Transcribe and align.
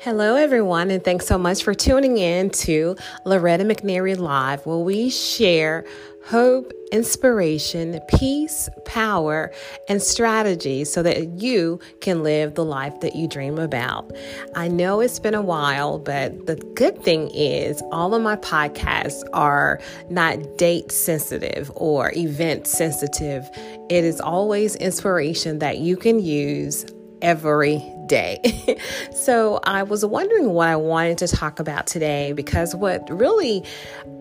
Hello, 0.00 0.36
everyone, 0.36 0.92
and 0.92 1.02
thanks 1.02 1.26
so 1.26 1.36
much 1.36 1.64
for 1.64 1.74
tuning 1.74 2.18
in 2.18 2.50
to 2.50 2.94
Loretta 3.24 3.64
McNary 3.64 4.16
Live, 4.16 4.64
where 4.64 4.76
we 4.76 5.10
share 5.10 5.84
hope, 6.24 6.72
inspiration, 6.92 8.00
peace, 8.16 8.68
power, 8.84 9.52
and 9.88 10.00
strategy 10.00 10.84
so 10.84 11.02
that 11.02 11.40
you 11.40 11.80
can 12.00 12.22
live 12.22 12.54
the 12.54 12.64
life 12.64 13.00
that 13.00 13.16
you 13.16 13.26
dream 13.26 13.58
about. 13.58 14.12
I 14.54 14.68
know 14.68 15.00
it's 15.00 15.18
been 15.18 15.34
a 15.34 15.42
while, 15.42 15.98
but 15.98 16.46
the 16.46 16.54
good 16.76 17.02
thing 17.02 17.28
is 17.34 17.82
all 17.90 18.14
of 18.14 18.22
my 18.22 18.36
podcasts 18.36 19.28
are 19.32 19.80
not 20.10 20.58
date 20.58 20.92
sensitive 20.92 21.72
or 21.74 22.12
event 22.14 22.68
sensitive. 22.68 23.50
It 23.90 24.04
is 24.04 24.20
always 24.20 24.76
inspiration 24.76 25.58
that 25.58 25.78
you 25.78 25.96
can 25.96 26.20
use 26.20 26.86
every 27.20 27.78
day. 28.08 28.78
so 29.12 29.60
I 29.64 29.82
was 29.84 30.04
wondering 30.04 30.50
what 30.50 30.68
I 30.68 30.76
wanted 30.76 31.18
to 31.18 31.28
talk 31.28 31.60
about 31.60 31.86
today 31.86 32.32
because 32.32 32.74
what 32.74 33.08
really 33.10 33.64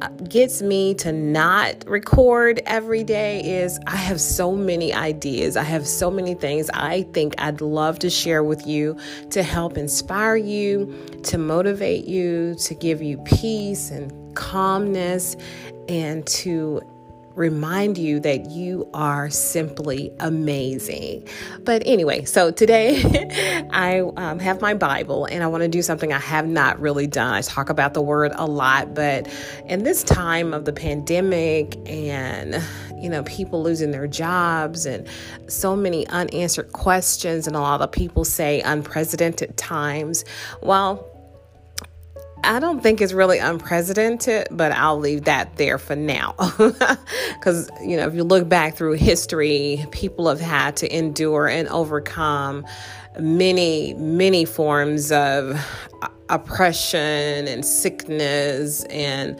uh, 0.02 0.10
gets 0.30 0.62
me 0.62 0.94
to 0.96 1.12
not 1.12 1.88
record 1.88 2.62
every 2.66 3.04
day 3.04 3.62
is 3.62 3.80
I 3.88 3.96
have 3.96 4.22
so 4.22 4.56
many 4.56 4.94
ideas. 4.94 5.58
I 5.58 5.64
have 5.64 5.88
so 5.88 6.12
many 6.12 6.36
things 6.36 6.70
I 6.74 7.04
think 7.14 7.34
I'd 7.40 7.62
love 7.62 8.00
to 8.00 8.10
share 8.10 8.44
with 8.44 8.68
you 8.68 8.98
to 9.32 9.42
help 9.42 9.78
inspire 9.78 10.36
you, 10.36 10.94
to 11.24 11.38
motivate 11.38 12.06
you, 12.06 12.56
to 12.60 12.76
give 12.76 13.02
you 13.02 13.18
peace 13.20 13.90
and 13.90 14.36
calmness 14.36 15.36
and 15.90 16.26
to 16.28 16.82
remind 17.38 17.98
you 17.98 18.20
that 18.22 18.50
you 18.50 18.90
are 18.94 19.30
simply 19.30 20.12
amazing. 20.20 21.28
But 21.62 21.84
anyway, 21.86 22.26
so 22.26 22.52
today 22.52 23.68
I 23.72 24.00
um, 24.18 24.40
have 24.40 24.60
my 24.60 24.74
Bible 24.74 25.26
and 25.26 25.44
I 25.44 25.48
want 25.48 25.62
to 25.62 25.70
do 25.70 25.82
something 25.82 26.12
I 26.12 26.20
have 26.20 26.48
not 26.48 26.80
really 26.80 27.06
done. 27.06 27.34
I 27.34 27.42
talk 27.42 27.70
about 27.70 27.94
the 27.94 28.02
word 28.02 28.32
a 28.36 28.48
lot, 28.48 28.96
but 28.96 29.28
in 29.68 29.84
this 29.84 30.04
time 30.04 30.54
of 30.54 30.66
the 30.66 30.74
pandemic 30.74 31.78
and 31.88 32.62
you 33.00 33.10
know, 33.10 33.22
people 33.24 33.62
losing 33.62 33.92
their 33.92 34.08
jobs 34.08 34.88
and 34.88 35.08
so 35.48 35.76
many 35.76 36.08
unanswered 36.08 36.74
questions, 36.74 37.46
and 37.46 37.56
a 37.56 37.60
lot 37.60 37.80
of 37.80 37.92
people 37.92 38.26
say 38.26 38.60
unprecedented 38.62 39.56
times. 39.56 40.26
Well, 40.64 41.17
I 42.48 42.60
don't 42.60 42.82
think 42.82 43.02
it's 43.02 43.12
really 43.14 43.40
unprecedented, 43.40 44.48
but 44.52 44.72
I'll 44.72 44.98
leave 44.98 45.26
that 45.26 45.58
there 45.58 45.78
for 45.78 45.96
now. 45.96 46.36
Because, 47.34 47.70
you 47.82 47.96
know, 47.96 48.08
if 48.08 48.16
you 48.16 48.24
look 48.24 48.50
back 48.50 48.76
through 48.76 48.94
history, 48.94 49.86
people 49.92 50.28
have 50.28 50.42
had 50.42 50.76
to 50.78 50.98
endure 50.98 51.48
and 51.48 51.68
overcome 51.68 52.66
many, 53.20 53.94
many 53.94 54.44
forms 54.44 55.12
of 55.12 55.56
oppression 56.30 57.48
and 57.48 57.64
sickness 57.64 58.84
and 58.86 59.40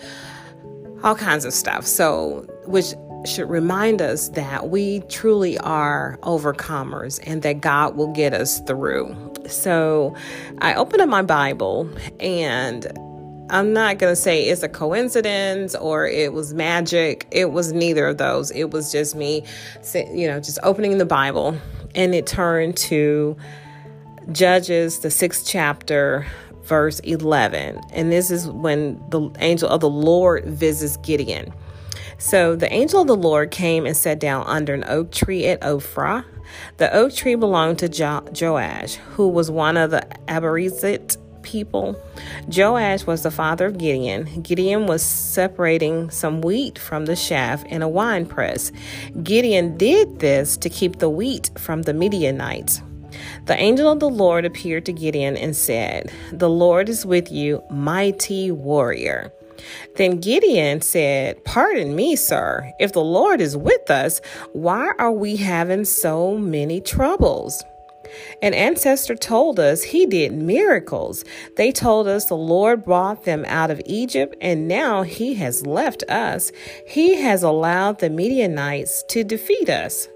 all 1.04 1.16
kinds 1.16 1.44
of 1.44 1.54
stuff. 1.54 1.86
So, 1.86 2.46
which 2.66 2.94
should 3.26 3.50
remind 3.50 4.02
us 4.02 4.30
that 4.30 4.70
we 4.70 5.00
truly 5.10 5.58
are 5.60 6.18
overcomers 6.22 7.20
and 7.26 7.42
that 7.42 7.62
God 7.62 7.96
will 7.96 8.14
get 8.14 8.34
us 8.34 8.60
through. 8.62 9.16
So 9.50 10.16
I 10.60 10.74
opened 10.76 11.02
up 11.02 11.10
my 11.10 11.22
Bible 11.22 11.90
and 12.20 12.86
I'm 13.50 13.72
not 13.72 13.98
going 13.98 14.12
to 14.12 14.16
say 14.16 14.44
it's 14.44 14.64
a 14.64 14.70
coincidence 14.70 15.74
or 15.76 16.06
it 16.06 16.34
was 16.34 16.54
magic. 16.54 17.28
It 17.32 17.52
was 17.52 17.72
neither 17.72 18.08
of 18.08 18.18
those. 18.18 18.52
It 18.52 18.72
was 18.72 18.92
just 18.92 19.16
me, 19.16 19.44
you 19.94 20.28
know, 20.28 20.40
just 20.40 20.60
opening 20.64 20.98
the 20.98 21.06
Bible 21.06 21.58
and 21.96 22.14
it 22.14 22.28
turned 22.28 22.78
to 22.78 23.38
Judges, 24.32 25.00
the 25.00 25.10
sixth 25.10 25.48
chapter, 25.48 26.28
verse 26.64 27.00
11. 27.00 27.80
And 27.94 28.12
this 28.12 28.30
is 28.30 28.48
when 28.50 29.02
the 29.10 29.32
angel 29.40 29.70
of 29.70 29.80
the 29.80 29.90
Lord 29.90 30.46
visits 30.46 30.98
Gideon. 30.98 31.54
So 32.18 32.56
the 32.56 32.72
angel 32.72 33.02
of 33.02 33.08
the 33.08 33.16
Lord 33.16 33.52
came 33.52 33.86
and 33.86 33.96
sat 33.96 34.20
down 34.20 34.46
under 34.48 34.74
an 34.74 34.84
oak 34.88 35.12
tree 35.12 35.46
at 35.46 35.62
Ophrah. 35.62 36.26
The 36.78 36.94
oak 36.94 37.14
tree 37.14 37.36
belonged 37.36 37.80
to 37.80 37.90
jo- 37.90 38.26
Joash, 38.40 38.96
who 38.96 39.28
was 39.28 39.52
one 39.52 39.78
of 39.78 39.92
the 39.92 40.06
Abiezrite 40.28 41.18
people. 41.44 41.96
Joash 42.48 43.06
was 43.06 43.24
the 43.24 43.32
father 43.32 43.68
of 43.68 43.78
Gideon. 43.78 44.42
Gideon 44.42 44.88
was 44.88 45.04
separating 45.04 46.10
some 46.10 46.42
wheat 46.42 46.78
from 46.80 47.06
the 47.06 47.16
chaff 47.16 47.64
in 47.66 47.82
a 47.82 47.90
wine 47.90 48.26
press. 48.26 48.72
Gideon 49.24 49.78
did 49.78 50.20
this 50.20 50.58
to 50.58 50.70
keep 50.70 50.98
the 50.98 51.10
wheat 51.10 51.52
from 51.58 51.84
the 51.84 51.94
Midianites. 51.94 52.82
The 53.46 53.56
angel 53.58 53.92
of 53.92 54.00
the 54.00 54.10
Lord 54.10 54.44
appeared 54.44 54.86
to 54.86 54.94
Gideon 54.94 55.38
and 55.38 55.56
said, 55.56 56.12
The 56.34 56.50
Lord 56.50 56.90
is 56.90 57.06
with 57.06 57.32
you, 57.32 57.64
mighty 57.70 58.52
warrior. 58.52 59.32
Then 59.96 60.20
Gideon 60.20 60.82
said, 60.82 61.44
Pardon 61.46 61.96
me, 61.96 62.16
sir, 62.16 62.72
if 62.80 62.94
the 62.94 63.04
Lord 63.04 63.42
is 63.42 63.58
with 63.58 63.90
us, 63.90 64.22
why 64.54 64.92
are 65.00 65.12
we 65.12 65.36
having 65.38 65.86
so 65.86 66.38
many 66.38 66.82
troubles? 66.82 67.64
An 68.42 68.54
ancestor 68.54 69.16
told 69.16 69.60
us 69.60 69.84
he 69.84 70.06
did 70.06 70.34
miracles. 70.34 71.24
They 71.56 71.72
told 71.72 72.08
us 72.08 72.26
the 72.26 72.36
Lord 72.36 72.86
brought 72.86 73.26
them 73.26 73.46
out 73.48 73.72
of 73.72 73.82
Egypt, 73.86 74.36
and 74.42 74.68
now 74.68 75.04
he 75.04 75.36
has 75.36 75.66
left 75.66 76.04
us. 76.10 76.52
He 76.86 77.16
has 77.16 77.44
allowed 77.44 78.00
the 78.00 78.10
Midianites 78.10 79.04
to 79.10 79.24
defeat 79.24 79.70
us. 79.70 80.08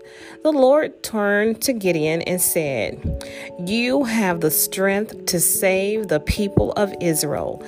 The 0.43 0.51
Lord 0.51 1.03
turned 1.03 1.61
to 1.63 1.73
Gideon 1.73 2.21
and 2.23 2.41
said, 2.41 3.23
You 3.65 4.03
have 4.03 4.41
the 4.41 4.51
strength 4.51 5.27
to 5.27 5.39
save 5.39 6.07
the 6.07 6.19
people 6.19 6.71
of 6.73 6.93
Israel. 6.99 7.63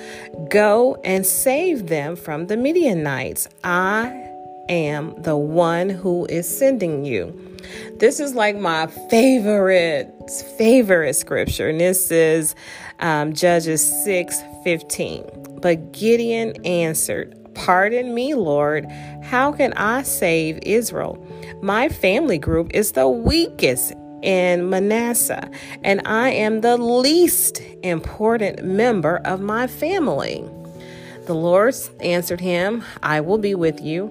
Go 0.50 0.96
and 1.04 1.24
save 1.24 1.86
them 1.86 2.16
from 2.16 2.48
the 2.48 2.56
Midianites. 2.56 3.48
I 3.62 4.33
am 4.68 5.14
the 5.22 5.36
one 5.36 5.88
who 5.88 6.26
is 6.26 6.48
sending 6.48 7.04
you. 7.04 7.56
This 7.98 8.20
is 8.20 8.34
like 8.34 8.56
my 8.56 8.86
favorite, 9.10 10.12
favorite 10.58 11.14
scripture. 11.14 11.68
And 11.68 11.80
this 11.80 12.10
is 12.10 12.54
um, 13.00 13.32
Judges 13.32 13.82
6 14.04 14.40
15. 14.64 15.58
But 15.60 15.92
Gideon 15.92 16.54
answered, 16.64 17.34
Pardon 17.54 18.14
me, 18.14 18.34
Lord. 18.34 18.86
How 19.22 19.52
can 19.52 19.72
I 19.74 20.02
save 20.02 20.58
Israel? 20.62 21.24
My 21.62 21.88
family 21.88 22.38
group 22.38 22.70
is 22.74 22.92
the 22.92 23.08
weakest 23.08 23.94
in 24.22 24.70
Manasseh, 24.70 25.50
and 25.82 26.00
I 26.06 26.30
am 26.30 26.62
the 26.62 26.76
least 26.76 27.60
important 27.82 28.64
member 28.64 29.18
of 29.24 29.40
my 29.40 29.66
family. 29.66 30.44
The 31.26 31.34
Lord 31.34 31.74
answered 32.00 32.40
him, 32.40 32.82
I 33.02 33.20
will 33.20 33.38
be 33.38 33.54
with 33.54 33.80
you. 33.80 34.10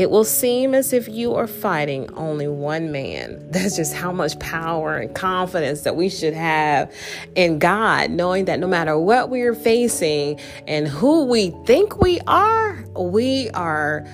It 0.00 0.10
will 0.10 0.24
seem 0.24 0.74
as 0.74 0.94
if 0.94 1.10
you 1.10 1.34
are 1.34 1.46
fighting 1.46 2.10
only 2.14 2.48
one 2.48 2.90
man. 2.90 3.38
That's 3.50 3.76
just 3.76 3.92
how 3.92 4.10
much 4.12 4.38
power 4.38 4.96
and 4.96 5.14
confidence 5.14 5.82
that 5.82 5.94
we 5.94 6.08
should 6.08 6.32
have 6.32 6.90
in 7.34 7.58
God, 7.58 8.10
knowing 8.10 8.46
that 8.46 8.58
no 8.60 8.66
matter 8.66 8.98
what 8.98 9.28
we 9.28 9.42
are 9.42 9.52
facing 9.52 10.40
and 10.66 10.88
who 10.88 11.26
we 11.26 11.50
think 11.66 12.00
we 12.00 12.18
are, 12.26 12.82
we 12.96 13.50
are 13.50 14.06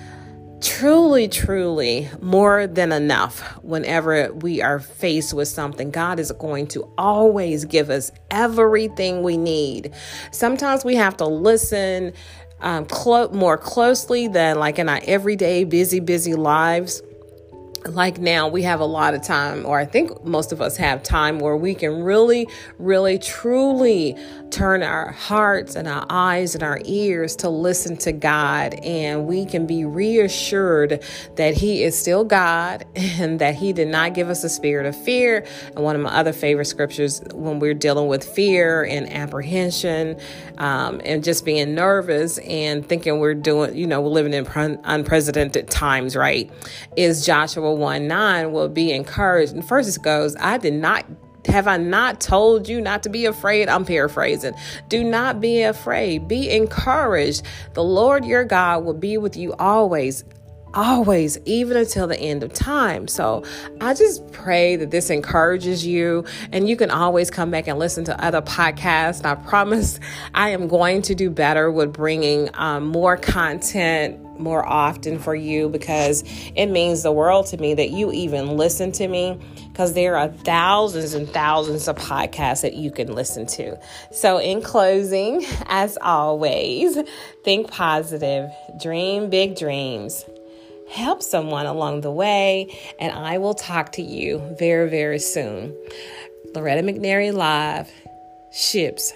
truly, 0.61 1.29
truly 1.29 2.09
more 2.21 2.67
than 2.67 2.91
enough 2.91 3.41
whenever 3.63 4.33
we 4.33 4.61
are 4.61 4.81
faced 4.81 5.35
with 5.35 5.47
something. 5.47 5.93
God 5.93 6.19
is 6.19 6.33
going 6.33 6.67
to 6.69 6.91
always 6.99 7.65
give 7.65 7.91
us 7.91 8.11
everything 8.33 9.23
we 9.23 9.37
need. 9.37 9.95
Sometimes 10.33 10.85
we 10.85 10.97
have 10.97 11.17
to 11.19 11.27
listen 11.27 12.13
um, 12.61 12.87
clo- 12.87 13.29
more 13.29 13.59
closely 13.59 14.29
than 14.29 14.59
like 14.59 14.79
in 14.79 14.89
our 14.89 15.01
everyday 15.05 15.65
busy, 15.65 16.01
busy 16.01 16.35
lives 16.35 17.03
like 17.89 18.19
now 18.19 18.49
we 18.49 18.63
have 18.63 18.81
a 18.81 18.85
lot 18.85 19.15
of 19.15 19.23
time 19.23 19.65
or 19.67 19.79
i 19.79 19.85
think 19.85 20.25
most 20.25 20.53
of 20.53 20.61
us 20.61 20.77
have 20.77 21.03
time 21.03 21.39
where 21.39 21.57
we 21.57 21.75
can 21.75 22.03
really 22.03 22.49
really 22.79 23.19
truly 23.19 24.17
turn 24.51 24.83
our 24.83 25.13
hearts 25.13 25.75
and 25.75 25.89
our 25.89 26.07
eyes 26.09 26.55
and 26.55 26.63
our 26.63 26.81
ears 26.85 27.37
to 27.37 27.49
listen 27.49 27.97
to 27.97 28.13
god. 28.13 28.75
And 28.75 29.27
we 29.27 29.45
can 29.45 29.67
be 29.67 29.85
reassured 29.85 31.03
that 31.37 31.55
he 31.55 31.83
is 31.83 31.99
still 31.99 32.25
god 32.25 32.85
and 32.97 33.39
that 33.41 33.55
he 33.55 33.73
did 33.73 33.89
not 33.89 34.15
give 34.15 34.29
us 34.29 34.45
a 34.45 34.49
spirit 34.49 34.87
of 34.87 34.97
fear. 35.05 35.47
And 35.75 35.85
one 35.85 35.97
of 35.97 36.03
my 36.03 36.11
other 36.11 36.33
favorite 36.33 36.67
scriptures 36.67 37.23
when 37.35 37.59
we're 37.59 37.75
dealing 37.75 38.09
with 38.09 38.25
fear 38.25 38.85
and 38.85 39.13
apprehension 39.13 40.19
um, 40.59 41.01
and 41.05 41.23
just 41.23 41.45
being 41.45 41.75
nervous 41.75 42.39
and 42.39 42.87
thinking 42.87 43.19
we're 43.19 43.35
doing 43.35 43.77
you 43.77 43.87
know 43.87 44.01
we're 44.01 44.09
living 44.09 44.33
in 44.33 44.47
unprecedented 44.85 45.69
times 45.69 46.17
right 46.17 46.51
is 46.97 47.27
joshua 47.27 47.75
1 47.77 48.09
9 48.09 48.53
will 48.53 48.69
be 48.69 48.93
encouraged. 48.93 49.53
And 49.53 49.67
first 49.67 49.97
it 49.97 50.03
goes, 50.03 50.37
I 50.37 50.59
did 50.59 50.75
not 50.75 51.07
have 51.49 51.69
I 51.69 51.77
not 51.77 52.21
told 52.21 52.69
you 52.69 52.81
not 52.81 53.03
to 53.05 53.09
be 53.09 53.25
afraid? 53.25 53.69
I'm 53.69 53.85
paraphrasing. 53.85 54.55
Do 54.89 55.05
not 55.05 55.41
be 55.41 55.63
afraid. 55.63 56.27
Be 56.29 56.51
encouraged. 56.51 57.43
The 57.75 57.85
Lord 57.85 58.25
your 58.25 58.45
God 58.45 58.85
will 58.85 58.95
be 58.95 59.17
with 59.17 59.37
you 59.37 59.55
always. 59.55 60.25
Always, 60.77 61.39
even 61.47 61.77
until 61.77 62.07
the 62.07 62.21
end 62.21 62.43
of 62.43 62.53
time. 62.53 63.09
So 63.09 63.43
I 63.81 63.95
just 63.95 64.31
pray 64.31 64.77
that 64.77 64.91
this 64.91 65.11
encourages 65.11 65.85
you 65.85 66.25
and 66.53 66.69
you 66.69 66.77
can 66.77 66.91
always 66.91 67.31
come 67.31 67.51
back 67.51 67.67
and 67.67 67.79
listen 67.79 68.05
to 68.05 68.25
other 68.25 68.43
podcasts. 68.43 69.25
I 69.25 69.35
promise 69.35 69.99
I 70.35 70.51
am 70.51 70.69
going 70.69 71.03
to 71.03 71.15
do 71.15 71.31
better 71.31 71.73
with 71.73 71.93
bringing 71.93 72.51
um, 72.55 72.87
more 72.87 73.17
content 73.17 74.23
more 74.39 74.67
often 74.67 75.19
for 75.19 75.35
you 75.35 75.67
because 75.71 76.23
it 76.55 76.67
means 76.67 77.03
the 77.03 77.11
world 77.11 77.47
to 77.47 77.57
me 77.57 77.73
that 77.73 77.89
you 77.89 78.13
even 78.13 78.59
listen 78.59 78.93
to 78.93 79.09
me 79.09 79.41
because 79.73 79.95
there 79.95 80.17
are 80.17 80.29
thousands 80.29 81.15
and 81.15 81.27
thousands 81.29 81.89
of 81.89 81.97
podcasts 81.97 82.61
that 82.61 82.75
you 82.75 82.91
can 82.91 83.15
listen 83.15 83.47
to. 83.47 83.79
So, 84.13 84.37
in 84.37 84.61
closing, 84.61 85.43
as 85.69 85.97
always, 86.03 86.99
think 87.45 87.71
positive, 87.71 88.51
dream 88.79 89.31
big 89.31 89.57
dreams. 89.57 90.25
Help 90.91 91.23
someone 91.23 91.67
along 91.67 92.03
the 92.03 92.11
way, 92.11 92.77
and 92.99 93.13
I 93.13 93.39
will 93.39 93.55
talk 93.55 93.93
to 93.93 94.03
you 94.03 94.39
very, 94.59 94.89
very 94.89 95.19
soon. 95.19 95.77
Loretta 96.55 96.83
McNary 96.83 97.33
Live, 97.33 97.91
Ships, 98.53 99.13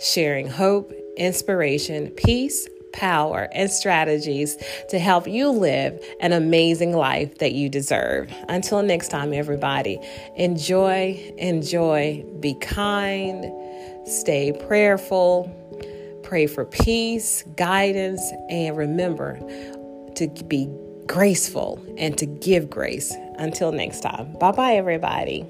sharing 0.00 0.48
hope, 0.48 0.92
inspiration, 1.16 2.08
peace, 2.10 2.68
power, 2.92 3.48
and 3.52 3.70
strategies 3.70 4.56
to 4.88 4.98
help 4.98 5.26
you 5.26 5.50
live 5.50 6.00
an 6.20 6.32
amazing 6.32 6.96
life 6.96 7.38
that 7.38 7.52
you 7.52 7.68
deserve. 7.68 8.32
Until 8.48 8.82
next 8.82 9.08
time, 9.08 9.32
everybody, 9.32 9.98
enjoy, 10.36 11.34
enjoy, 11.38 12.24
be 12.40 12.54
kind, 12.60 13.50
stay 14.06 14.52
prayerful, 14.52 15.50
pray 16.22 16.46
for 16.46 16.64
peace, 16.64 17.42
guidance, 17.56 18.22
and 18.48 18.76
remember 18.76 19.40
to 20.14 20.28
be 20.46 20.68
graceful 21.06 21.84
and 21.98 22.16
to 22.18 22.26
give 22.26 22.70
grace. 22.70 23.14
Until 23.38 23.72
next 23.72 24.00
time, 24.00 24.32
bye 24.34 24.52
bye, 24.52 24.74
everybody. 24.74 25.44